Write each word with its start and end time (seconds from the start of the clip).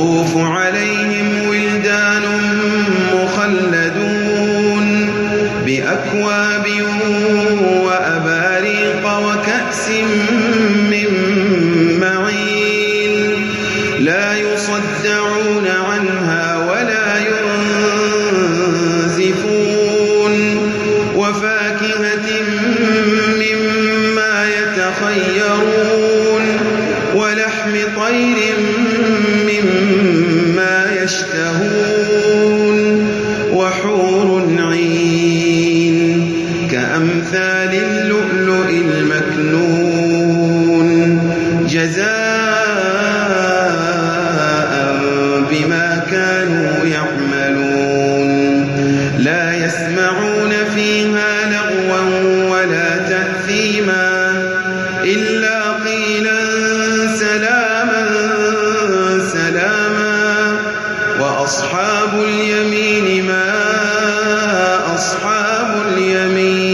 يطوف 0.00 0.36
عليهم 0.36 1.48
ولدان 1.48 2.22
مخلدون 3.14 4.86
بأكواب 5.66 6.66
وأباريق 7.84 9.18
وكأس 9.18 9.88
من 10.90 11.08
معين 12.00 13.46
لا 13.98 14.36
يصدعون 14.36 15.66
عنها 15.66 16.58
ولا 16.70 17.18
ينزفون 19.08 20.34
وفاكهة 21.16 21.59
يشتهون 31.10 32.78
وحور 33.52 34.28
عين 34.58 35.98
كأمثال 36.70 37.72
اللؤلؤ 37.74 38.68
المكنون 38.70 40.08
جزاء 41.68 42.10
بما 45.50 45.89
وأصحاب 61.40 62.14
اليمين 62.14 63.26
ما 63.26 64.94
أصحاب 64.94 65.82
اليمين؟ 65.92 66.69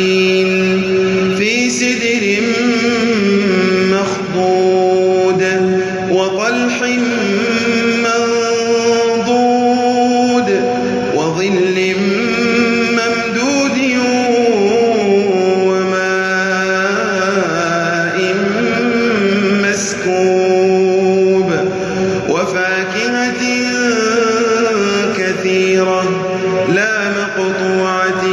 لا 26.69 27.09
مقطوعة 27.11 28.25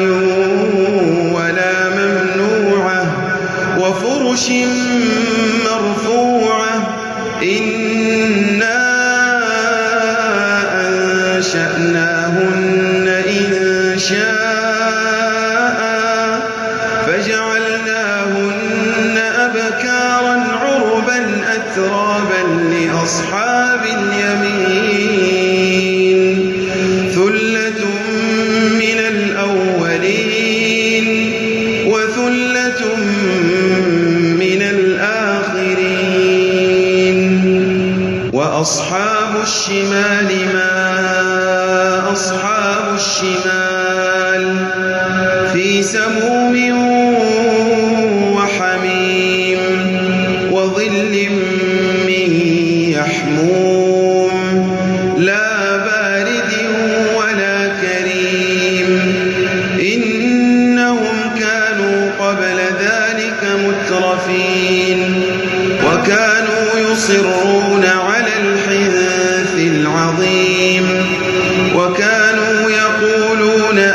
ولا 1.33 1.89
ممنوعة 1.89 3.05
وفرش 3.79 4.49
مرفوعة. 5.65 6.99
إنا 7.43 8.83
أنشأناهن 11.37 13.07
إن 13.07 13.99
شاء 13.99 14.32
وأصحاب 38.63 39.41
الشمال 39.43 40.53
ما 40.53 42.11
أصحاب 42.13 42.95
الشمال 42.95 44.43
في 45.53 45.83
سموم 45.83 46.55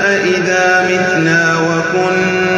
أئذا 0.06 0.88
متنا 0.90 1.58
وكنا 1.58 2.57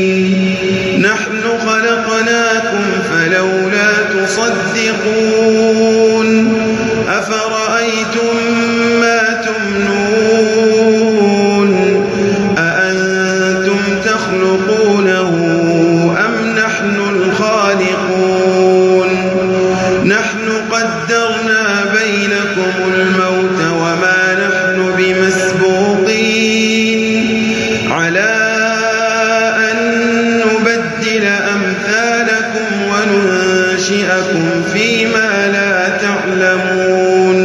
أمثالكم 31.37 32.69
وننشئكم 32.89 34.63
فيما 34.73 35.47
لا 35.53 35.89
تعلمون. 35.97 37.41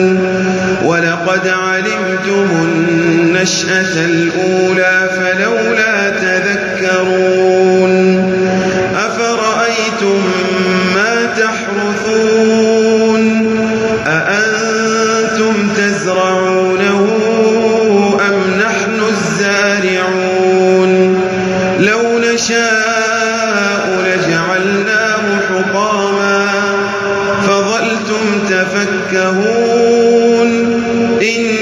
ولقد 0.84 1.48
علمتم 1.48 2.48
النشأة 2.64 4.04
الأولى 4.04 5.10
فلولا 5.16 5.95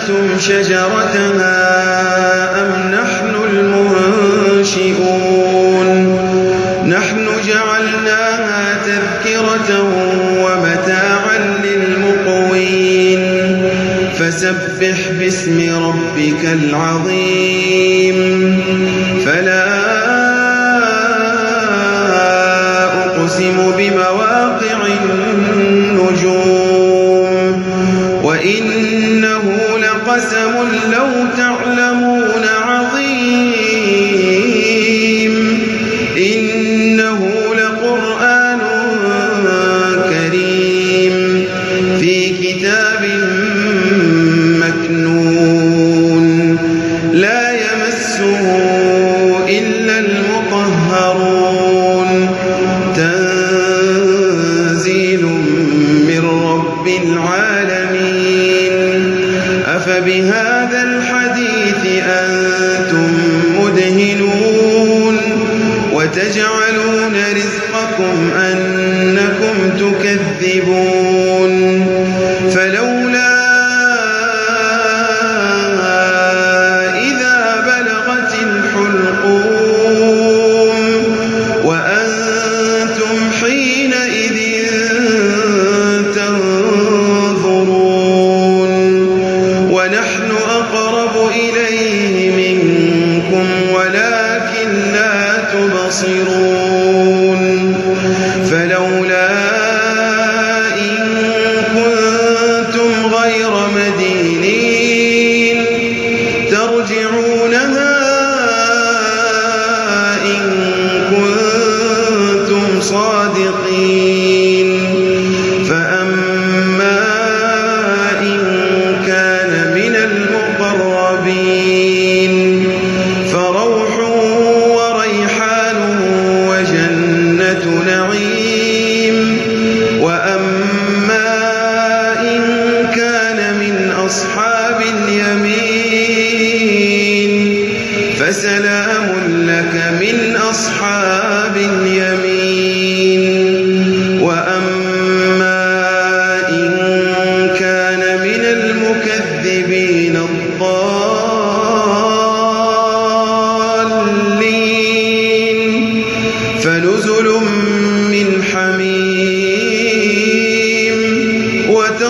أنشأتم 0.00 0.38
شجرتها 0.38 1.60
أم 2.62 2.70
نحن 2.90 3.34
المنشئون 4.70 5.08
نحن 6.88 7.26
جعلناها 7.46 8.78
تذكرة 8.86 9.70
ومتاعا 10.40 11.38
للمقوين 11.64 13.22
فسبح 14.18 14.98
باسم 15.18 15.58
ربك 15.84 16.44
العظيم 16.44 18.18
فلا 19.26 19.66
أقسم 23.06 23.56
بمواقع 23.78 24.78
النجوم 25.56 26.50
وإنه 28.22 29.59
لقسم 30.10 30.54
لو 30.92 31.10
تعلمون 31.36 32.44
عظيم. 32.66 33.74
إنه 36.16 37.20
لقرآن 37.54 38.58
كريم 40.10 41.44
في 42.00 42.14
كتاب 42.28 43.02
مكنون. 44.60 46.26
لا 47.12 47.52
يمسه 47.52 48.79
وتجعلون 66.50 67.14
رزقكم 67.36 68.30
أنكم 68.36 69.70
تكذبون. 69.78 71.52
فلولا 72.54 72.99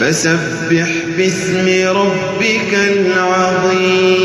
فسبح 0.00 0.88
باسم 1.16 1.66
ربك 1.96 2.72
العظيم. 2.74 4.24